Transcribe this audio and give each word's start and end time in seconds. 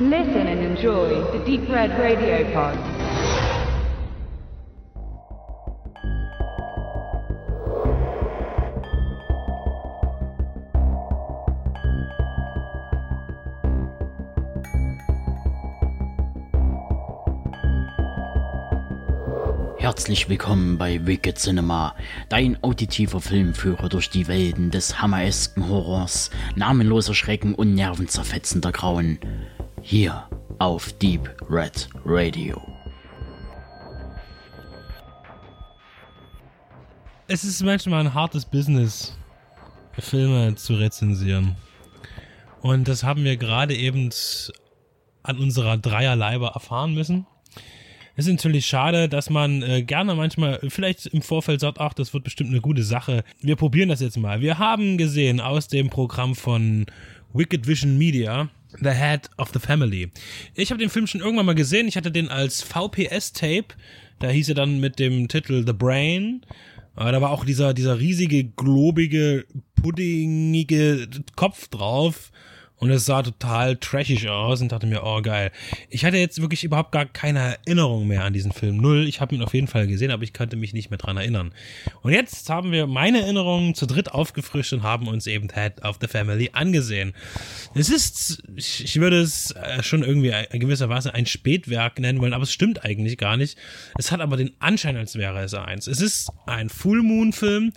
Listen 0.00 0.48
and 0.48 0.60
enjoy 0.60 1.22
the 1.30 1.38
Deep 1.44 1.68
Red 1.68 1.92
Radio 2.00 2.44
Pod. 2.52 2.76
Herzlich 19.78 20.28
willkommen 20.28 20.76
bei 20.76 21.06
Wicked 21.06 21.38
Cinema, 21.38 21.94
dein 22.30 22.60
auditiver 22.64 23.20
Filmführer 23.20 23.88
durch 23.88 24.10
die 24.10 24.26
Welten 24.26 24.72
des 24.72 25.00
hammeresken 25.00 25.68
Horrors, 25.68 26.30
namenloser 26.56 27.14
Schrecken 27.14 27.54
und 27.54 27.74
nervenzerfetzender 27.74 28.72
Grauen. 28.72 29.20
Hier 29.86 30.26
auf 30.60 30.94
Deep 30.94 31.28
Red 31.50 31.90
Radio. 32.06 32.58
Es 37.28 37.44
ist 37.44 37.62
manchmal 37.62 38.00
ein 38.00 38.14
hartes 38.14 38.46
Business, 38.46 39.14
Filme 39.98 40.54
zu 40.54 40.76
rezensieren. 40.76 41.56
Und 42.62 42.88
das 42.88 43.04
haben 43.04 43.24
wir 43.24 43.36
gerade 43.36 43.76
eben 43.76 44.08
an 45.22 45.38
unserer 45.38 45.76
Dreierleibe 45.76 46.52
erfahren 46.54 46.94
müssen. 46.94 47.26
Es 48.16 48.26
ist 48.26 48.32
natürlich 48.32 48.64
schade, 48.64 49.10
dass 49.10 49.28
man 49.28 49.62
äh, 49.62 49.82
gerne 49.82 50.14
manchmal 50.14 50.60
vielleicht 50.66 51.08
im 51.08 51.20
Vorfeld 51.20 51.60
sagt, 51.60 51.78
ach, 51.78 51.92
das 51.92 52.14
wird 52.14 52.24
bestimmt 52.24 52.48
eine 52.48 52.62
gute 52.62 52.84
Sache. 52.84 53.22
Wir 53.42 53.56
probieren 53.56 53.90
das 53.90 54.00
jetzt 54.00 54.16
mal. 54.16 54.40
Wir 54.40 54.58
haben 54.58 54.96
gesehen 54.96 55.40
aus 55.40 55.68
dem 55.68 55.90
Programm 55.90 56.34
von 56.34 56.86
Wicked 57.34 57.66
Vision 57.66 57.98
Media, 57.98 58.48
The 58.80 58.90
Head 58.90 59.30
of 59.38 59.50
the 59.52 59.58
Family. 59.58 60.10
Ich 60.54 60.70
habe 60.70 60.80
den 60.80 60.90
Film 60.90 61.06
schon 61.06 61.20
irgendwann 61.20 61.46
mal 61.46 61.54
gesehen. 61.54 61.88
Ich 61.88 61.96
hatte 61.96 62.10
den 62.10 62.28
als 62.28 62.62
VPS-Tape. 62.62 63.74
Da 64.18 64.28
hieß 64.28 64.50
er 64.50 64.54
dann 64.54 64.80
mit 64.80 64.98
dem 64.98 65.28
Titel 65.28 65.64
The 65.66 65.72
Brain. 65.72 66.44
Da 66.96 67.20
war 67.20 67.30
auch 67.30 67.44
dieser, 67.44 67.74
dieser 67.74 67.98
riesige, 67.98 68.44
globige, 68.44 69.46
puddingige 69.74 71.08
Kopf 71.34 71.68
drauf. 71.68 72.30
Und 72.76 72.90
es 72.90 73.06
sah 73.06 73.22
total 73.22 73.76
trashig 73.76 74.28
aus 74.28 74.60
und 74.60 74.72
dachte 74.72 74.86
mir, 74.86 75.04
oh 75.04 75.22
geil. 75.22 75.52
Ich 75.90 76.04
hatte 76.04 76.16
jetzt 76.16 76.40
wirklich 76.40 76.64
überhaupt 76.64 76.92
gar 76.92 77.06
keine 77.06 77.38
Erinnerung 77.38 78.06
mehr 78.06 78.24
an 78.24 78.32
diesen 78.32 78.52
Film. 78.52 78.78
Null. 78.78 79.06
Ich 79.06 79.20
habe 79.20 79.34
ihn 79.34 79.42
auf 79.42 79.54
jeden 79.54 79.68
Fall 79.68 79.86
gesehen, 79.86 80.10
aber 80.10 80.24
ich 80.24 80.34
konnte 80.34 80.56
mich 80.56 80.74
nicht 80.74 80.90
mehr 80.90 80.98
dran 80.98 81.16
erinnern. 81.16 81.54
Und 82.02 82.12
jetzt 82.12 82.50
haben 82.50 82.72
wir 82.72 82.86
meine 82.86 83.22
Erinnerungen 83.22 83.74
zu 83.74 83.86
dritt 83.86 84.12
aufgefrischt 84.12 84.72
und 84.72 84.82
haben 84.82 85.06
uns 85.06 85.26
eben 85.26 85.48
Head 85.52 85.82
of 85.84 85.98
the 86.00 86.08
Family 86.08 86.50
angesehen. 86.52 87.14
Es 87.74 87.90
ist, 87.90 88.42
ich 88.56 89.00
würde 89.00 89.20
es 89.20 89.52
äh, 89.52 89.82
schon 89.82 90.02
irgendwie 90.02 90.34
in 90.50 90.60
gewisser 90.60 90.88
Weise 90.88 91.14
ein 91.14 91.26
Spätwerk 91.26 92.00
nennen 92.00 92.20
wollen, 92.20 92.34
aber 92.34 92.42
es 92.42 92.52
stimmt 92.52 92.84
eigentlich 92.84 93.18
gar 93.18 93.36
nicht. 93.36 93.56
Es 93.96 94.10
hat 94.10 94.20
aber 94.20 94.36
den 94.36 94.52
Anschein, 94.58 94.96
als 94.96 95.14
wäre 95.14 95.42
es 95.44 95.54
eins. 95.54 95.86
Es 95.86 96.00
ist 96.00 96.30
ein 96.46 96.68
Full 96.68 97.02
Moon 97.02 97.32
Film, 97.32 97.72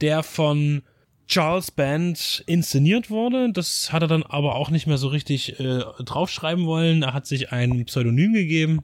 der 0.00 0.22
von 0.22 0.82
Charles 1.30 1.70
Band 1.70 2.42
inszeniert 2.46 3.08
wurde. 3.08 3.52
Das 3.52 3.92
hat 3.92 4.02
er 4.02 4.08
dann 4.08 4.24
aber 4.24 4.56
auch 4.56 4.68
nicht 4.68 4.88
mehr 4.88 4.98
so 4.98 5.06
richtig 5.06 5.60
äh, 5.60 5.78
draufschreiben 6.04 6.66
wollen. 6.66 7.04
Er 7.04 7.14
hat 7.14 7.26
sich 7.26 7.52
ein 7.52 7.84
Pseudonym 7.84 8.32
gegeben, 8.32 8.80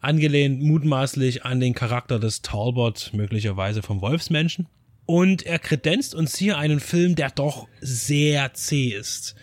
angelehnt 0.00 0.60
mutmaßlich 0.60 1.46
an 1.46 1.60
den 1.60 1.72
Charakter 1.72 2.18
des 2.18 2.42
Talbot, 2.42 3.12
möglicherweise 3.14 3.80
vom 3.80 4.02
Wolfsmenschen. 4.02 4.66
Und 5.06 5.44
er 5.44 5.58
kredenzt 5.58 6.14
uns 6.14 6.36
hier 6.36 6.58
einen 6.58 6.78
Film, 6.78 7.14
der 7.14 7.30
doch 7.30 7.68
sehr 7.80 8.52
zäh 8.52 8.88
ist. 8.88 9.34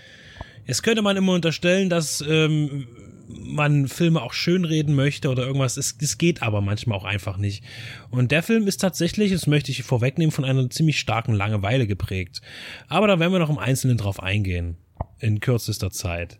Jetzt 0.67 0.83
könnte 0.83 1.01
man 1.01 1.17
immer 1.17 1.33
unterstellen, 1.33 1.89
dass 1.89 2.21
ähm, 2.21 2.87
man 3.29 3.87
Filme 3.87 4.21
auch 4.21 4.33
schönreden 4.33 4.95
möchte 4.95 5.29
oder 5.29 5.45
irgendwas. 5.45 5.77
Es, 5.77 5.95
es 6.01 6.17
geht 6.17 6.41
aber 6.41 6.61
manchmal 6.61 6.97
auch 6.97 7.03
einfach 7.03 7.37
nicht. 7.37 7.63
Und 8.09 8.31
der 8.31 8.41
Film 8.41 8.67
ist 8.67 8.77
tatsächlich, 8.77 9.31
das 9.31 9.45
möchte 9.45 9.71
ich 9.71 9.83
vorwegnehmen, 9.83 10.31
von 10.31 10.45
einer 10.45 10.69
ziemlich 10.69 10.99
starken 10.99 11.33
Langeweile 11.33 11.85
geprägt. 11.85 12.41
Aber 12.87 13.07
da 13.07 13.19
werden 13.19 13.31
wir 13.31 13.39
noch 13.39 13.49
im 13.49 13.59
Einzelnen 13.59 13.97
drauf 13.97 14.21
eingehen. 14.21 14.77
In 15.19 15.39
kürzester 15.39 15.91
Zeit. 15.91 16.39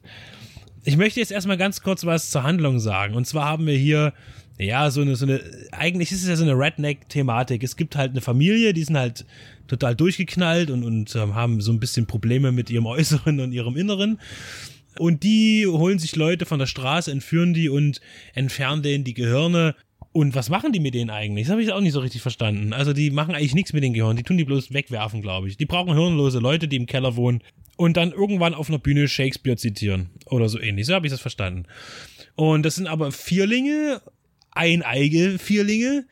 Ich 0.83 0.97
möchte 0.97 1.19
jetzt 1.19 1.31
erstmal 1.31 1.57
ganz 1.57 1.81
kurz 1.81 2.05
was 2.05 2.31
zur 2.31 2.43
Handlung 2.43 2.79
sagen. 2.79 3.13
Und 3.13 3.25
zwar 3.25 3.45
haben 3.45 3.67
wir 3.67 3.77
hier, 3.77 4.13
ja, 4.57 4.89
so 4.89 5.01
eine, 5.01 5.15
so 5.15 5.25
eine, 5.25 5.41
eigentlich 5.71 6.11
ist 6.11 6.23
es 6.23 6.29
ja 6.29 6.35
so 6.35 6.43
eine 6.43 6.53
Redneck-Thematik. 6.53 7.63
Es 7.63 7.75
gibt 7.75 7.95
halt 7.95 8.11
eine 8.11 8.21
Familie, 8.21 8.73
die 8.73 8.83
sind 8.83 8.97
halt 8.97 9.25
total 9.67 9.95
durchgeknallt 9.95 10.71
und, 10.71 10.83
und 10.83 11.15
ähm, 11.15 11.35
haben 11.35 11.61
so 11.61 11.71
ein 11.71 11.79
bisschen 11.79 12.07
Probleme 12.07 12.51
mit 12.51 12.69
ihrem 12.71 12.85
Äußeren 12.87 13.39
und 13.39 13.51
ihrem 13.51 13.77
Inneren. 13.77 14.19
Und 14.99 15.23
die 15.23 15.65
holen 15.65 15.97
sich 15.97 16.15
Leute 16.15 16.45
von 16.45 16.59
der 16.59 16.65
Straße, 16.65 17.09
entführen 17.09 17.53
die 17.53 17.69
und 17.69 18.01
entfernen 18.33 18.83
denen 18.83 19.05
die 19.05 19.13
Gehirne. 19.13 19.75
Und 20.11 20.35
was 20.35 20.49
machen 20.49 20.73
die 20.73 20.81
mit 20.81 20.93
denen 20.93 21.09
eigentlich? 21.09 21.45
Das 21.45 21.51
habe 21.51 21.63
ich 21.63 21.71
auch 21.71 21.79
nicht 21.79 21.93
so 21.93 22.01
richtig 22.01 22.21
verstanden. 22.21 22.73
Also 22.73 22.91
die 22.91 23.09
machen 23.09 23.33
eigentlich 23.33 23.55
nichts 23.55 23.71
mit 23.71 23.83
den 23.83 23.93
Gehirnen. 23.93 24.17
Die 24.17 24.23
tun 24.23 24.37
die 24.37 24.43
bloß 24.43 24.73
wegwerfen, 24.73 25.21
glaube 25.21 25.47
ich. 25.47 25.55
Die 25.55 25.65
brauchen 25.65 25.93
hirnlose 25.93 26.39
Leute, 26.39 26.67
die 26.67 26.75
im 26.75 26.85
Keller 26.85 27.15
wohnen 27.15 27.41
und 27.77 27.95
dann 27.95 28.11
irgendwann 28.11 28.53
auf 28.53 28.67
einer 28.67 28.77
Bühne 28.77 29.07
Shakespeare 29.07 29.55
zitieren. 29.55 30.09
Oder 30.25 30.49
so 30.49 30.59
ähnlich. 30.59 30.85
So 30.85 30.93
habe 30.93 31.07
ich 31.07 31.13
das 31.13 31.21
verstanden. 31.21 31.63
Und 32.35 32.63
das 32.63 32.75
sind 32.75 32.87
aber 32.87 33.13
Vierlinge, 33.13 34.01
eineige 34.51 35.39
Vierlinge, 35.39 36.05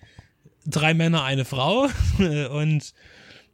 drei 0.66 0.94
Männer, 0.94 1.26
eine 1.26 1.44
Frau. 1.44 1.90
und 2.52 2.94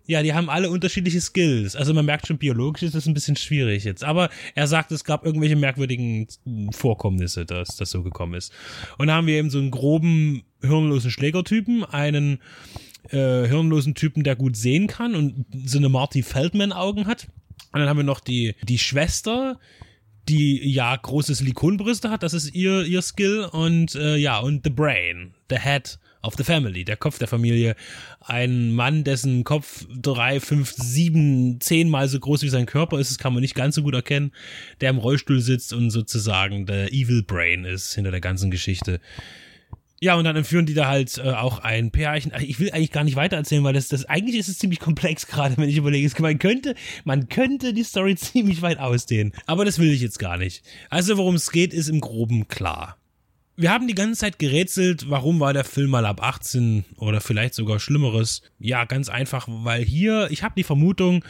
ja, 0.06 0.22
die 0.22 0.34
haben 0.34 0.50
alle 0.50 0.70
unterschiedliche 0.70 1.22
Skills. 1.22 1.76
Also 1.76 1.94
man 1.94 2.06
merkt 2.06 2.28
schon, 2.28 2.38
biologisch 2.38 2.84
ist 2.84 2.96
das 2.96 3.06
ein 3.06 3.14
bisschen 3.14 3.36
schwierig 3.36 3.84
jetzt. 3.86 4.04
Aber 4.04 4.30
er 4.54 4.68
sagt, 4.68 4.92
es 4.92 5.04
gab 5.04 5.26
irgendwelche 5.26 5.56
merkwürdigen 5.56 6.28
Vorkommnisse, 6.72 7.46
dass 7.46 7.78
das 7.78 7.90
so 7.90 8.04
gekommen 8.04 8.34
ist. 8.34 8.52
Und 8.98 9.08
da 9.08 9.16
haben 9.16 9.28
wir 9.28 9.36
eben 9.36 9.50
so 9.50 9.60
einen 9.60 9.72
groben, 9.72 10.44
hirnlosen 10.62 11.12
Schlägertypen, 11.12 11.86
einen 11.86 12.40
äh, 13.10 13.48
hirnlosen 13.48 13.96
Typen, 13.96 14.24
der 14.24 14.36
gut 14.36 14.58
sehen 14.58 14.88
kann 14.88 15.16
und 15.16 15.46
so 15.66 15.78
eine 15.78 15.90
Marty 15.90 16.22
Feldman-Augen 16.22 17.08
hat. 17.08 17.28
Und 17.72 17.80
dann 17.80 17.88
haben 17.88 17.98
wir 17.98 18.04
noch 18.04 18.20
die, 18.20 18.56
die 18.64 18.78
Schwester, 18.78 19.60
die 20.30 20.70
ja 20.70 20.96
große 20.96 21.36
Silikonbrüste 21.36 22.10
hat, 22.10 22.24
das 22.24 22.34
ist 22.34 22.54
ihr, 22.54 22.84
ihr 22.84 23.02
Skill. 23.02 23.50
Und 23.52 23.96
äh, 23.96 24.16
ja, 24.16 24.40
und 24.40 24.62
The 24.64 24.70
Brain, 24.70 25.34
The 25.50 25.58
Head 25.60 26.00
of 26.24 26.36
the 26.38 26.44
Family, 26.44 26.86
der 26.86 26.98
Kopf 26.98 27.20
der 27.20 27.28
Familie. 27.28 27.76
Ein 28.22 28.72
Mann, 28.72 29.04
dessen 29.04 29.44
Kopf 29.44 29.86
drei, 29.94 30.40
fünf, 30.40 30.72
sieben, 30.72 31.60
zehnmal 31.60 32.08
so 32.08 32.20
groß 32.20 32.44
wie 32.44 32.50
sein 32.50 32.66
Körper 32.66 33.00
ist, 33.00 33.12
das 33.12 33.18
kann 33.18 33.34
man 33.34 33.42
nicht 33.42 33.56
ganz 33.56 33.76
so 33.76 33.84
gut 33.84 33.94
erkennen, 33.94 34.32
der 34.82 34.90
im 34.90 34.98
Rollstuhl 34.98 35.42
sitzt 35.42 35.74
und 35.74 35.92
sozusagen 35.92 36.66
der 36.66 36.94
Evil 36.94 37.24
Brain 37.24 37.66
ist 37.66 37.94
hinter 37.94 38.12
der 38.12 38.22
ganzen 38.22 38.50
Geschichte. 38.50 39.02
Ja, 40.04 40.16
und 40.16 40.26
dann 40.26 40.36
entführen 40.36 40.66
die 40.66 40.74
da 40.74 40.88
halt 40.88 41.18
äh, 41.18 41.30
auch 41.30 41.60
ein 41.60 41.90
Pärchen. 41.90 42.34
Ich 42.42 42.60
will 42.60 42.70
eigentlich 42.72 42.92
gar 42.92 43.06
nicht 43.06 43.16
weiter 43.16 43.38
erzählen, 43.38 43.64
weil 43.64 43.72
das, 43.72 43.88
das 43.88 44.04
eigentlich 44.04 44.36
ist 44.36 44.50
es 44.50 44.60
ziemlich 44.60 44.82
komplex 44.82 45.28
gerade, 45.28 45.56
wenn 45.56 45.70
ich 45.70 45.78
überlege. 45.78 46.12
Man 46.22 46.40
könnte, 46.40 46.76
man 47.06 47.30
könnte 47.30 47.74
die 47.74 47.86
Story 47.86 48.16
ziemlich 48.18 48.62
weit 48.62 48.80
ausdehnen. 48.80 49.32
Aber 49.46 49.64
das 49.64 49.80
will 49.80 49.94
ich 49.94 50.02
jetzt 50.02 50.20
gar 50.20 50.36
nicht. 50.36 50.62
Also, 50.90 51.16
worum 51.16 51.36
es 51.36 51.52
geht, 51.52 51.74
ist 51.74 51.88
im 51.88 52.02
Groben 52.02 52.50
klar 52.50 52.98
wir 53.56 53.72
haben 53.72 53.88
die 53.88 53.94
ganze 53.94 54.22
Zeit 54.22 54.40
gerätselt, 54.40 55.12
warum 55.12 55.40
war 55.40 55.54
der 55.54 55.64
Film 55.64 55.92
mal 55.92 56.08
ab 56.08 56.24
18 56.24 56.86
oder 56.98 57.22
vielleicht 57.22 57.54
sogar 57.54 57.80
Schlimmeres. 57.80 58.42
Ja, 58.58 58.86
ganz 58.86 59.10
einfach, 59.10 59.48
weil 59.48 59.84
hier, 59.84 60.28
ich 60.32 60.42
habe 60.42 60.56
die 60.58 60.64
Vermutung, 60.64 61.24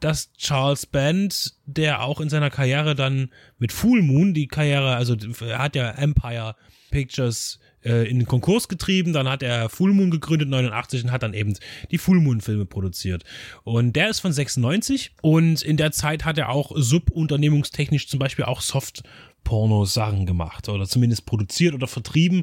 dass 0.00 0.32
Charles 0.38 0.86
Band, 0.86 1.54
der 1.66 2.02
auch 2.02 2.20
in 2.20 2.30
seiner 2.30 2.48
Karriere 2.48 2.94
dann 2.94 3.28
mit 3.58 3.72
Full 3.72 4.00
Moon, 4.00 4.32
die 4.32 4.48
Karriere, 4.48 4.96
also 4.96 5.16
er 5.42 5.58
hat 5.58 5.76
ja 5.76 5.90
Empire 5.90 6.56
Pictures 6.90 7.58
äh, 7.86 8.08
in 8.08 8.18
den 8.18 8.26
Konkurs 8.26 8.68
getrieben, 8.68 9.12
dann 9.12 9.28
hat 9.28 9.42
er 9.42 9.68
Full 9.68 9.92
Moon 9.92 10.10
gegründet 10.10 10.48
89 10.48 11.04
und 11.04 11.12
hat 11.12 11.22
dann 11.22 11.34
eben 11.34 11.54
die 11.90 11.98
Full 11.98 12.20
Moon 12.20 12.40
Filme 12.40 12.66
produziert. 12.66 13.24
Und 13.64 13.94
der 13.94 14.10
ist 14.10 14.20
von 14.20 14.32
96 14.32 15.12
und 15.22 15.62
in 15.62 15.76
der 15.76 15.92
Zeit 15.92 16.24
hat 16.24 16.36
er 16.38 16.50
auch 16.50 16.72
subunternehmungstechnisch 16.74 18.08
zum 18.08 18.18
Beispiel 18.18 18.44
auch 18.44 18.60
Soft 18.60 19.02
Porno-Sachen 19.44 20.26
gemacht 20.26 20.68
oder 20.68 20.86
zumindest 20.86 21.24
produziert 21.24 21.74
oder 21.74 21.86
vertrieben. 21.86 22.42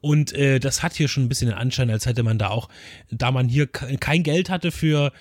Und 0.00 0.32
äh, 0.32 0.58
das 0.58 0.82
hat 0.82 0.94
hier 0.94 1.06
schon 1.06 1.24
ein 1.24 1.28
bisschen 1.28 1.48
den 1.48 1.56
Anschein, 1.56 1.90
als 1.90 2.06
hätte 2.06 2.24
man 2.24 2.38
da 2.38 2.48
auch, 2.48 2.68
da 3.10 3.30
man 3.30 3.48
hier 3.48 3.68
kein 3.68 4.24
Geld 4.24 4.50
hatte 4.50 4.72
für 4.72 5.12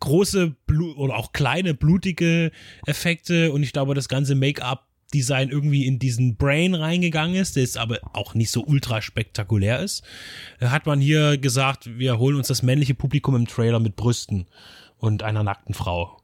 große 0.00 0.54
Blu 0.66 0.94
oder 0.94 1.16
auch 1.16 1.32
kleine 1.32 1.74
blutige 1.74 2.50
Effekte 2.86 3.52
und 3.52 3.62
ich 3.62 3.72
glaube, 3.72 3.94
das 3.94 4.08
ganze 4.08 4.34
Make-up 4.34 4.87
Design 5.14 5.48
irgendwie 5.48 5.86
in 5.86 5.98
diesen 5.98 6.36
Brain 6.36 6.74
reingegangen 6.74 7.36
ist, 7.36 7.56
der 7.56 7.62
jetzt 7.62 7.78
aber 7.78 7.98
auch 8.12 8.34
nicht 8.34 8.50
so 8.50 8.64
ultra 8.64 9.00
spektakulär 9.00 9.80
ist, 9.80 10.02
hat 10.60 10.86
man 10.86 11.00
hier 11.00 11.38
gesagt, 11.38 11.98
wir 11.98 12.18
holen 12.18 12.36
uns 12.36 12.48
das 12.48 12.62
männliche 12.62 12.94
Publikum 12.94 13.34
im 13.34 13.46
Trailer 13.46 13.80
mit 13.80 13.96
Brüsten 13.96 14.46
und 14.98 15.22
einer 15.22 15.42
nackten 15.42 15.74
Frau. 15.74 16.18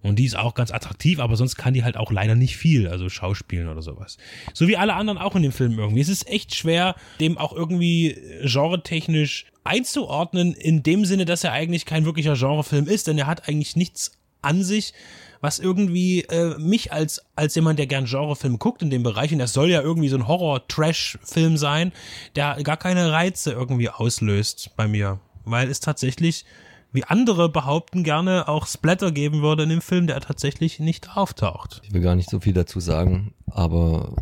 Und 0.00 0.16
die 0.16 0.26
ist 0.26 0.36
auch 0.36 0.54
ganz 0.54 0.70
attraktiv, 0.70 1.18
aber 1.18 1.36
sonst 1.36 1.56
kann 1.56 1.74
die 1.74 1.82
halt 1.82 1.96
auch 1.96 2.12
leider 2.12 2.36
nicht 2.36 2.56
viel, 2.56 2.86
also 2.86 3.08
Schauspielen 3.08 3.68
oder 3.68 3.82
sowas. 3.82 4.16
So 4.54 4.68
wie 4.68 4.76
alle 4.76 4.94
anderen 4.94 5.18
auch 5.18 5.34
in 5.34 5.42
dem 5.42 5.50
Film 5.50 5.76
irgendwie. 5.76 6.00
Es 6.00 6.08
ist 6.08 6.28
echt 6.28 6.54
schwer, 6.54 6.94
dem 7.18 7.36
auch 7.36 7.52
irgendwie 7.52 8.16
genretechnisch 8.44 9.46
einzuordnen, 9.64 10.54
in 10.54 10.84
dem 10.84 11.04
Sinne, 11.04 11.24
dass 11.24 11.42
er 11.42 11.52
eigentlich 11.52 11.84
kein 11.84 12.04
wirklicher 12.04 12.34
Genrefilm 12.34 12.86
ist, 12.86 13.08
denn 13.08 13.18
er 13.18 13.26
hat 13.26 13.48
eigentlich 13.48 13.74
nichts 13.74 14.12
an 14.42 14.62
sich, 14.62 14.92
was 15.40 15.58
irgendwie 15.58 16.22
äh, 16.22 16.58
mich 16.58 16.92
als, 16.92 17.22
als 17.36 17.54
jemand, 17.54 17.78
der 17.78 17.86
gern 17.86 18.06
Genrefilme 18.06 18.58
guckt 18.58 18.82
in 18.82 18.90
dem 18.90 19.02
Bereich, 19.02 19.32
und 19.32 19.38
das 19.38 19.52
soll 19.52 19.70
ja 19.70 19.80
irgendwie 19.82 20.08
so 20.08 20.16
ein 20.16 20.26
Horror-Trash-Film 20.26 21.56
sein, 21.56 21.92
der 22.34 22.62
gar 22.62 22.76
keine 22.76 23.12
Reize 23.12 23.52
irgendwie 23.52 23.88
auslöst 23.88 24.70
bei 24.76 24.88
mir. 24.88 25.20
Weil 25.44 25.70
es 25.70 25.80
tatsächlich, 25.80 26.44
wie 26.92 27.04
andere 27.04 27.48
behaupten, 27.48 28.02
gerne 28.02 28.48
auch 28.48 28.66
Splatter 28.66 29.12
geben 29.12 29.42
würde 29.42 29.62
in 29.62 29.68
dem 29.68 29.80
Film, 29.80 30.06
der 30.06 30.20
tatsächlich 30.20 30.80
nicht 30.80 31.16
auftaucht. 31.16 31.80
Ich 31.84 31.92
will 31.92 32.02
gar 32.02 32.16
nicht 32.16 32.30
so 32.30 32.40
viel 32.40 32.52
dazu 32.52 32.80
sagen, 32.80 33.32
aber 33.46 34.16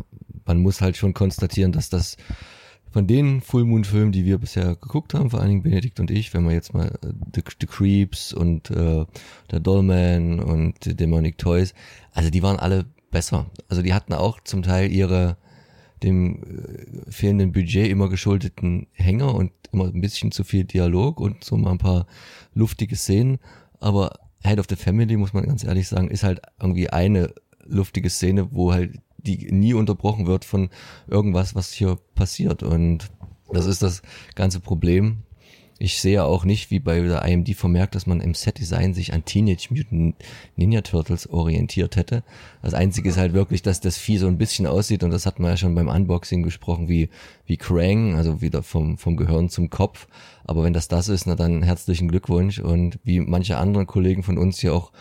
man 0.45 0.59
muss 0.59 0.81
halt 0.81 0.97
schon 0.97 1.13
konstatieren, 1.13 1.71
dass 1.71 1.89
das 1.89 2.15
von 2.91 3.07
den 3.07 3.41
Full 3.41 3.65
Moon 3.65 3.83
Filmen, 3.83 4.11
die 4.11 4.25
wir 4.25 4.37
bisher 4.37 4.75
geguckt 4.75 5.13
haben, 5.13 5.29
vor 5.29 5.39
allen 5.39 5.49
Dingen 5.49 5.63
Benedikt 5.63 5.99
und 5.99 6.11
ich, 6.11 6.33
wenn 6.33 6.43
man 6.43 6.53
jetzt 6.53 6.73
mal 6.73 6.87
äh, 6.87 7.13
The, 7.35 7.41
The 7.59 7.67
Creeps 7.67 8.33
und 8.33 8.71
äh, 8.71 9.05
der 9.51 9.59
Dollman 9.59 10.39
und 10.39 10.83
The 10.83 10.95
Demonic 10.95 11.37
Toys, 11.37 11.73
also 12.13 12.29
die 12.29 12.43
waren 12.43 12.57
alle 12.57 12.85
besser. 13.11 13.49
Also 13.69 13.81
die 13.81 13.93
hatten 13.93 14.13
auch 14.13 14.39
zum 14.41 14.63
Teil 14.63 14.91
ihre 14.91 15.37
dem 16.03 16.43
äh, 16.43 17.11
fehlenden 17.11 17.51
Budget 17.51 17.89
immer 17.89 18.09
geschuldeten 18.09 18.87
Hänger 18.93 19.33
und 19.33 19.51
immer 19.71 19.85
ein 19.85 20.01
bisschen 20.01 20.31
zu 20.31 20.43
viel 20.43 20.63
Dialog 20.63 21.19
und 21.19 21.43
so 21.43 21.57
mal 21.57 21.71
ein 21.71 21.77
paar 21.77 22.07
luftige 22.53 22.95
Szenen. 22.95 23.39
Aber 23.79 24.19
Head 24.43 24.59
of 24.59 24.67
the 24.69 24.75
Family, 24.75 25.17
muss 25.17 25.33
man 25.33 25.45
ganz 25.45 25.63
ehrlich 25.63 25.87
sagen, 25.87 26.09
ist 26.09 26.23
halt 26.23 26.41
irgendwie 26.61 26.89
eine 26.89 27.33
luftige 27.65 28.09
Szene, 28.09 28.51
wo 28.51 28.73
halt 28.73 28.99
die 29.17 29.51
nie 29.51 29.73
unterbrochen 29.73 30.27
wird 30.27 30.45
von 30.45 30.69
irgendwas, 31.07 31.55
was 31.55 31.71
hier 31.71 31.97
passiert. 32.15 32.63
Und 32.63 33.09
das 33.51 33.65
ist 33.65 33.81
das 33.81 34.01
ganze 34.35 34.59
Problem. 34.59 35.23
Ich 35.79 36.01
sehe 36.01 36.23
auch 36.23 36.43
nicht, 36.43 36.71
wie 36.71 36.79
bei 36.79 36.99
der 37.01 37.23
IMD 37.23 37.55
vermerkt, 37.55 37.93
dass 37.93 38.07
man 38.07 38.19
im 38.19 38.33
Set-Design 38.33 38.95
sich 38.95 39.13
an 39.13 39.25
Teenage 39.25 39.67
Mutant 39.69 40.15
Ninja 40.55 40.81
Turtles 40.81 41.29
orientiert 41.29 41.95
hätte. 41.97 42.23
Das 42.63 42.73
Einzige 42.73 43.09
ist 43.09 43.17
halt 43.17 43.33
wirklich, 43.33 43.61
dass 43.61 43.79
das 43.79 43.95
Vieh 43.95 44.17
so 44.17 44.25
ein 44.25 44.39
bisschen 44.39 44.65
aussieht 44.65 45.03
und 45.03 45.11
das 45.11 45.27
hat 45.27 45.39
man 45.39 45.51
ja 45.51 45.57
schon 45.57 45.75
beim 45.75 45.87
Unboxing 45.87 46.41
gesprochen, 46.41 46.89
wie, 46.89 47.09
wie 47.45 47.57
Krang, 47.57 48.15
also 48.15 48.41
wieder 48.41 48.63
vom, 48.63 48.97
vom 48.97 49.17
Gehirn 49.17 49.49
zum 49.49 49.69
Kopf. 49.69 50.07
Aber 50.45 50.63
wenn 50.63 50.73
das 50.73 50.87
das 50.87 51.09
ist, 51.09 51.27
na 51.27 51.35
dann 51.35 51.61
herzlichen 51.61 52.07
Glückwunsch 52.07 52.57
und 52.57 52.97
wie 53.03 53.19
manche 53.19 53.57
anderen 53.57 53.85
Kollegen 53.85 54.23
von 54.23 54.39
uns 54.39 54.59
hier 54.59 54.73
auch 54.73 54.91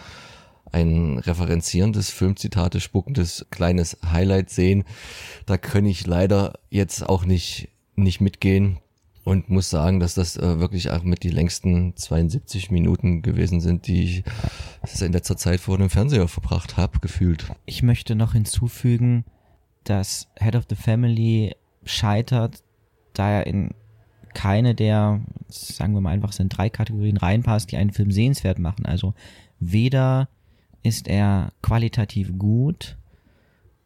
ein 0.77 1.19
referenzierendes, 1.19 2.11
Filmzitate 2.11 2.81
spuckendes 2.81 3.47
kleines 3.51 3.97
Highlight 4.05 4.51
sehen. 4.51 4.85
Da 5.47 5.57
kann 5.57 5.87
ich 5.87 6.07
leider 6.07 6.59
jetzt 6.69 7.09
auch 7.09 7.25
nicht, 7.25 7.71
nicht 7.95 8.21
mitgehen 8.21 8.79
und 9.25 9.49
muss 9.49 9.71
sagen, 9.71 10.01
dass 10.01 10.15
das 10.15 10.37
äh, 10.37 10.61
wirklich 10.61 10.91
auch 10.91 11.03
mit 11.03 11.23
die 11.23 11.31
längsten 11.31 11.97
72 11.97 12.71
Minuten 12.71 13.23
gewesen 13.23 13.61
sind, 13.61 13.87
die 13.87 14.05
ich 14.05 14.25
in 15.01 15.13
letzter 15.13 15.39
Zeit 15.39 15.61
vor 15.61 15.79
dem 15.79 15.89
Fernseher 15.89 16.29
verbracht 16.29 16.77
habe, 16.77 16.99
gefühlt. 17.01 17.47
Ich 17.65 17.83
möchte 17.83 18.15
noch 18.15 18.35
hinzufügen, 18.35 19.25
dass 19.85 20.29
Head 20.39 20.57
of 20.57 20.65
the 20.69 20.77
Family 20.77 21.57
scheitert, 21.85 22.63
da 23.15 23.31
er 23.31 23.47
in 23.47 23.71
keine 24.35 24.75
der, 24.75 25.23
sagen 25.49 25.95
wir 25.95 26.03
mal 26.03 26.11
einfach, 26.11 26.33
sind 26.33 26.57
drei 26.57 26.69
Kategorien 26.69 27.17
reinpasst, 27.17 27.73
die 27.73 27.79
einen 27.79 27.93
Film 27.93 28.13
sehenswert 28.13 28.59
machen. 28.59 28.85
Also 28.85 29.15
weder 29.59 30.29
ist 30.83 31.09
er 31.09 31.53
qualitativ 31.63 32.39
gut, 32.39 32.97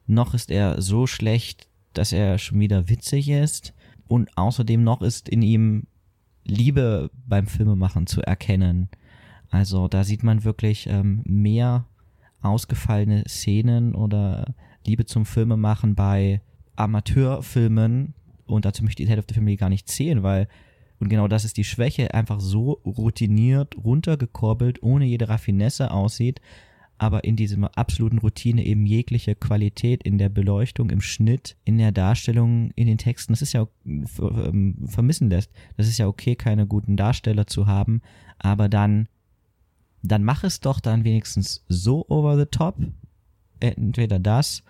noch 0.07 0.35
ist 0.35 0.51
er 0.51 0.83
so 0.83 1.07
schlecht, 1.07 1.69
dass 1.95 2.13
er 2.13 2.39
schon 2.39 2.61
wieder 2.61 2.89
witzig 2.89 3.29
ist. 3.29 3.75
Und 4.09 4.37
außerdem 4.37 4.83
noch 4.83 5.03
ist 5.03 5.29
in 5.29 5.43
ihm 5.43 5.87
Liebe 6.45 7.11
beim 7.29 7.47
Filmemachen 7.47 8.07
zu 8.07 8.23
erkennen. 8.23 8.89
Also 9.51 9.89
da 9.89 10.03
sieht 10.05 10.23
man 10.23 10.45
wirklich 10.45 10.89
ähm, 10.89 11.23
mehr 11.25 11.87
ausgefallene 12.43 13.25
Szenen 13.29 13.95
oder 13.95 14.55
Liebe 14.85 15.05
zum 15.05 15.27
Filmemachen 15.27 15.95
bei 15.95 16.41
Amateurfilmen. 16.77 18.15
Und 18.47 18.65
dazu 18.65 18.83
möchte 18.83 19.03
ich 19.03 19.09
Head 19.09 19.19
of 19.19 19.27
the 19.29 19.35
Family 19.35 19.57
gar 19.57 19.69
nicht 19.69 19.89
zählen, 19.89 20.23
weil 20.23 20.49
und 21.01 21.09
genau 21.09 21.29
das 21.29 21.47
ist 21.47 21.57
die 21.57 21.65
Schwäche, 21.65 22.13
einfach 22.13 22.41
so 22.41 22.73
routiniert, 22.85 23.75
runtergekurbelt, 23.83 24.83
ohne 24.83 25.07
jede 25.07 25.31
Raffinesse 25.31 25.91
aussieht, 25.91 26.43
aber 27.01 27.25
in 27.25 27.35
dieser 27.35 27.71
absoluten 27.79 28.19
Routine 28.19 28.63
eben 28.63 28.85
jegliche 28.85 29.35
Qualität 29.35 30.03
in 30.03 30.19
der 30.19 30.29
Beleuchtung, 30.29 30.91
im 30.91 31.01
Schnitt, 31.01 31.57
in 31.65 31.79
der 31.79 31.93
Darstellung, 31.93 32.73
in 32.77 32.87
den 32.87 32.99
Texten, 32.99 33.33
das 33.33 33.41
ist 33.41 33.55
ja 33.55 33.67
ähm, 33.87 34.77
vermissen 34.85 35.31
lässt. 35.31 35.51
Das 35.79 35.89
ist 35.89 35.97
ja 35.97 36.07
okay, 36.07 36.37
keine 36.37 36.67
guten 36.67 36.99
Darsteller 36.99 37.47
zu 37.47 37.67
haben, 37.67 38.03
aber 38.39 38.69
dann, 38.69 39.09
dann 40.03 40.25
mach 40.25 40.45
es 40.45 40.61
doch 40.61 40.79
dann 40.79 41.05
wenigstens 41.05 41.65
so 41.69 42.05
over 42.11 42.37
the 42.37 42.45
top. 42.45 42.77
Entweder 43.61 44.19
das 44.19 44.63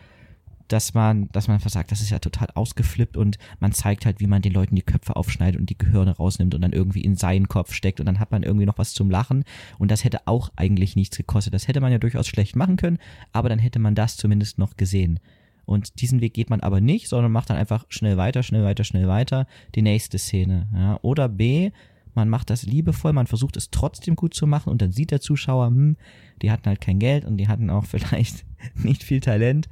dass 0.73 0.95
man, 0.95 1.29
dass 1.33 1.49
man 1.49 1.57
einfach 1.57 1.71
sagt, 1.71 1.91
das 1.91 2.01
ist 2.01 2.11
ja 2.11 2.21
total 2.21 2.49
ausgeflippt 2.55 3.17
und 3.17 3.39
man 3.59 3.73
zeigt 3.73 4.07
halt, 4.07 4.21
wie 4.21 4.27
man 4.27 4.41
den 4.41 4.53
Leuten 4.53 4.77
die 4.77 4.83
Köpfe 4.83 5.17
aufschneidet 5.17 5.61
und 5.61 5.69
die 5.69 5.77
Gehirne 5.77 6.17
rausnimmt 6.17 6.55
und 6.55 6.61
dann 6.61 6.73
irgendwie 6.73 7.01
in 7.01 7.17
seinen 7.17 7.49
Kopf 7.49 7.73
steckt 7.73 7.99
und 7.99 8.07
dann 8.07 8.21
hat 8.21 8.31
man 8.31 8.45
irgendwie 8.45 8.67
noch 8.67 8.79
was 8.79 8.95
zum 8.95 9.11
Lachen 9.11 9.45
und 9.79 9.91
das 9.91 10.05
hätte 10.05 10.27
auch 10.27 10.51
eigentlich 10.55 10.95
nichts 10.95 11.17
gekostet. 11.17 11.55
Das 11.55 11.67
hätte 11.67 11.81
man 11.81 11.91
ja 11.91 11.99
durchaus 11.99 12.29
schlecht 12.29 12.55
machen 12.55 12.77
können, 12.77 12.99
aber 13.33 13.49
dann 13.49 13.59
hätte 13.59 13.81
man 13.81 13.95
das 13.95 14.17
zumindest 14.17 14.59
noch 14.59 14.77
gesehen. 14.77 15.19
Und 15.65 16.01
diesen 16.01 16.21
Weg 16.21 16.35
geht 16.35 16.51
man 16.51 16.61
aber 16.61 16.81
nicht, 16.81 17.09
sondern 17.09 17.33
macht 17.33 17.51
dann 17.51 17.57
einfach 17.57 17.85
schnell 17.89 18.17
weiter, 18.17 18.43
schnell 18.43 18.65
weiter, 18.65 18.85
schnell 18.85 19.09
weiter, 19.09 19.47
die 19.75 19.83
nächste 19.83 20.19
Szene. 20.19 20.69
Ja. 20.75 20.99
Oder 21.03 21.29
B, 21.29 21.71
man 22.15 22.29
macht 22.29 22.51
das 22.51 22.65
liebevoll, 22.65 23.13
man 23.13 23.27
versucht 23.27 23.57
es 23.57 23.71
trotzdem 23.71 24.17
gut 24.17 24.35
zu 24.35 24.47
machen 24.47 24.71
und 24.71 24.83
dann 24.83 24.93
sieht 24.93 25.11
der 25.11 25.21
Zuschauer, 25.21 25.67
hm, 25.67 25.97
die 26.43 26.51
hatten 26.51 26.67
halt 26.67 26.81
kein 26.81 26.99
Geld 26.99 27.25
und 27.25 27.37
die 27.37 27.49
hatten 27.49 27.71
auch 27.71 27.85
vielleicht 27.87 28.45
nicht 28.75 29.03
viel 29.03 29.21
Talent 29.21 29.69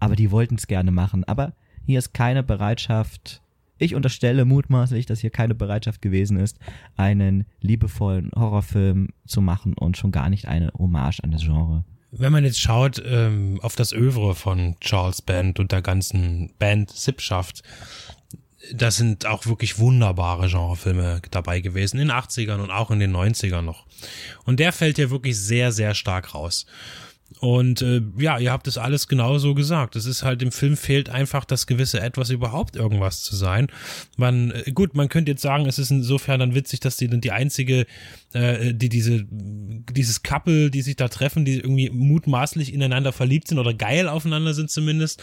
aber 0.00 0.16
die 0.16 0.30
wollten 0.30 0.56
es 0.56 0.66
gerne 0.66 0.90
machen. 0.90 1.24
Aber 1.24 1.52
hier 1.86 1.98
ist 1.98 2.12
keine 2.12 2.42
Bereitschaft, 2.42 3.42
ich 3.78 3.94
unterstelle 3.94 4.44
mutmaßlich, 4.44 5.06
dass 5.06 5.20
hier 5.20 5.30
keine 5.30 5.54
Bereitschaft 5.54 6.02
gewesen 6.02 6.36
ist, 6.36 6.58
einen 6.96 7.46
liebevollen 7.60 8.30
Horrorfilm 8.36 9.08
zu 9.26 9.40
machen 9.40 9.74
und 9.74 9.96
schon 9.96 10.12
gar 10.12 10.28
nicht 10.28 10.46
eine 10.46 10.70
Hommage 10.78 11.20
an 11.22 11.30
das 11.30 11.42
Genre. 11.42 11.84
Wenn 12.12 12.32
man 12.32 12.44
jetzt 12.44 12.60
schaut 12.60 13.02
ähm, 13.06 13.58
auf 13.62 13.76
das 13.76 13.92
Övre 13.92 14.34
von 14.34 14.76
Charles 14.80 15.22
Band 15.22 15.60
und 15.60 15.72
der 15.72 15.80
ganzen 15.80 16.52
Band 16.58 16.90
Sippschaft, 16.90 17.62
da 18.74 18.90
sind 18.90 19.26
auch 19.26 19.46
wirklich 19.46 19.78
wunderbare 19.78 20.48
Genrefilme 20.48 21.22
dabei 21.30 21.60
gewesen, 21.60 21.98
in 21.98 22.08
den 22.08 22.16
80ern 22.16 22.60
und 22.60 22.70
auch 22.70 22.90
in 22.90 22.98
den 22.98 23.16
90ern 23.16 23.62
noch. 23.62 23.86
Und 24.44 24.60
der 24.60 24.72
fällt 24.72 24.98
ja 24.98 25.10
wirklich 25.10 25.38
sehr, 25.38 25.72
sehr 25.72 25.94
stark 25.94 26.34
raus. 26.34 26.66
Und 27.38 27.80
äh, 27.80 28.02
ja, 28.18 28.38
ihr 28.38 28.50
habt 28.50 28.66
es 28.66 28.76
alles 28.76 29.06
genauso 29.06 29.54
gesagt. 29.54 29.94
Es 29.94 30.04
ist 30.04 30.24
halt 30.24 30.42
im 30.42 30.50
Film 30.50 30.76
fehlt 30.76 31.08
einfach 31.08 31.44
das 31.44 31.66
gewisse 31.66 32.00
Etwas 32.00 32.30
überhaupt 32.30 32.74
irgendwas 32.74 33.22
zu 33.22 33.36
sein. 33.36 33.68
Man 34.16 34.50
äh, 34.50 34.72
gut, 34.72 34.94
man 34.94 35.08
könnte 35.08 35.30
jetzt 35.30 35.42
sagen, 35.42 35.66
es 35.66 35.78
ist 35.78 35.90
insofern 35.90 36.40
dann 36.40 36.54
witzig, 36.54 36.80
dass 36.80 36.96
die 36.96 37.08
dann 37.08 37.20
die 37.20 37.30
einzige, 37.30 37.86
äh, 38.32 38.74
die 38.74 38.88
diese 38.88 39.26
dieses 39.30 40.22
Couple, 40.22 40.70
die 40.70 40.82
sich 40.82 40.96
da 40.96 41.08
treffen, 41.08 41.44
die 41.44 41.58
irgendwie 41.58 41.90
mutmaßlich 41.90 42.74
ineinander 42.74 43.12
verliebt 43.12 43.48
sind 43.48 43.58
oder 43.58 43.74
geil 43.74 44.08
aufeinander 44.08 44.52
sind 44.52 44.70
zumindest 44.70 45.22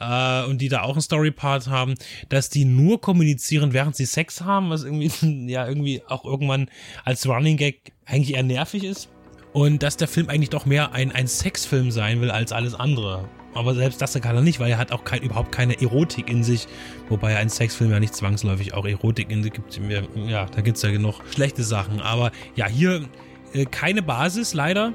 äh, 0.00 0.44
und 0.44 0.58
die 0.60 0.68
da 0.68 0.82
auch 0.82 0.94
einen 0.94 1.02
Storypart 1.02 1.68
haben, 1.68 1.94
dass 2.28 2.50
die 2.50 2.64
nur 2.64 3.00
kommunizieren, 3.00 3.72
während 3.72 3.94
sie 3.94 4.06
Sex 4.06 4.40
haben, 4.40 4.70
was 4.70 4.82
irgendwie 4.82 5.10
ja 5.50 5.68
irgendwie 5.68 6.02
auch 6.08 6.24
irgendwann 6.24 6.68
als 7.04 7.26
Running 7.28 7.56
Gag 7.56 7.92
eigentlich 8.06 8.34
eher 8.34 8.42
nervig 8.42 8.84
ist 8.84 9.08
und 9.54 9.84
dass 9.84 9.96
der 9.96 10.08
Film 10.08 10.28
eigentlich 10.28 10.50
doch 10.50 10.66
mehr 10.66 10.92
ein, 10.92 11.12
ein 11.12 11.28
Sexfilm 11.28 11.92
sein 11.92 12.20
will 12.20 12.32
als 12.32 12.50
alles 12.50 12.74
andere. 12.74 13.28
Aber 13.54 13.76
selbst 13.76 14.02
das 14.02 14.20
kann 14.20 14.34
er 14.34 14.42
nicht, 14.42 14.58
weil 14.58 14.68
er 14.68 14.78
hat 14.78 14.90
auch 14.90 15.04
kein, 15.04 15.22
überhaupt 15.22 15.52
keine 15.52 15.80
Erotik 15.80 16.28
in 16.28 16.42
sich. 16.42 16.66
Wobei 17.08 17.36
ein 17.36 17.48
Sexfilm 17.48 17.92
ja 17.92 18.00
nicht 18.00 18.16
zwangsläufig 18.16 18.74
auch 18.74 18.84
Erotik 18.84 19.30
in 19.30 19.44
sich 19.44 19.52
gibt. 19.52 19.80
Ja, 20.26 20.46
da 20.46 20.60
gibt 20.60 20.76
es 20.76 20.82
ja 20.82 20.90
genug 20.90 21.20
schlechte 21.30 21.62
Sachen. 21.62 22.00
Aber 22.00 22.32
ja, 22.56 22.66
hier 22.66 23.04
äh, 23.52 23.64
keine 23.64 24.02
Basis 24.02 24.54
leider. 24.54 24.92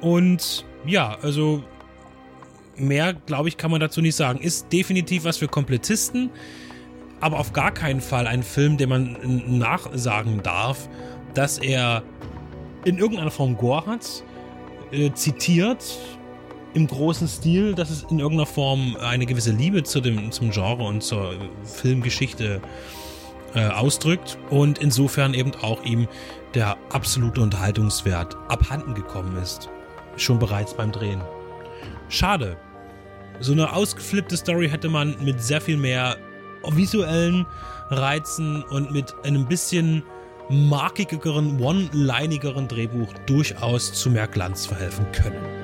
Und 0.00 0.64
ja, 0.84 1.16
also 1.22 1.62
mehr, 2.76 3.14
glaube 3.14 3.50
ich, 3.50 3.56
kann 3.56 3.70
man 3.70 3.78
dazu 3.78 4.00
nicht 4.00 4.16
sagen. 4.16 4.40
Ist 4.40 4.72
definitiv 4.72 5.22
was 5.22 5.36
für 5.36 5.46
Komplettisten, 5.46 6.30
aber 7.20 7.38
auf 7.38 7.52
gar 7.52 7.70
keinen 7.70 8.00
Fall 8.00 8.26
ein 8.26 8.42
Film, 8.42 8.78
den 8.78 8.88
man 8.88 9.16
nachsagen 9.46 10.42
darf, 10.42 10.88
dass 11.34 11.58
er 11.58 12.02
in 12.84 12.98
irgendeiner 12.98 13.30
Form 13.30 13.56
Gore 13.56 13.86
hat, 13.86 14.24
äh, 14.90 15.12
zitiert 15.12 15.98
im 16.74 16.86
großen 16.86 17.28
Stil, 17.28 17.74
dass 17.74 17.90
es 17.90 18.04
in 18.04 18.18
irgendeiner 18.18 18.46
Form 18.46 18.96
eine 18.96 19.26
gewisse 19.26 19.52
Liebe 19.52 19.82
zu 19.82 20.00
dem, 20.00 20.32
zum 20.32 20.50
Genre 20.50 20.84
und 20.84 21.02
zur 21.02 21.34
Filmgeschichte 21.64 22.62
äh, 23.54 23.68
ausdrückt 23.68 24.38
und 24.50 24.78
insofern 24.78 25.34
eben 25.34 25.52
auch 25.60 25.84
ihm 25.84 26.08
der 26.54 26.76
absolute 26.90 27.40
Unterhaltungswert 27.40 28.36
abhanden 28.48 28.94
gekommen 28.94 29.36
ist. 29.36 29.68
Schon 30.16 30.38
bereits 30.38 30.74
beim 30.74 30.92
Drehen. 30.92 31.20
Schade. 32.08 32.56
So 33.40 33.52
eine 33.52 33.72
ausgeflippte 33.72 34.36
Story 34.36 34.68
hätte 34.68 34.88
man 34.88 35.16
mit 35.22 35.42
sehr 35.42 35.60
viel 35.60 35.76
mehr 35.76 36.16
visuellen 36.68 37.46
Reizen 37.90 38.62
und 38.64 38.92
mit 38.92 39.14
einem 39.24 39.46
bisschen 39.46 40.02
markigeren, 40.48 41.60
one-linigeren 41.60 42.68
Drehbuch 42.68 43.12
durchaus 43.26 43.92
zu 43.92 44.10
mehr 44.10 44.28
Glanz 44.28 44.66
verhelfen 44.66 45.10
können. 45.12 45.61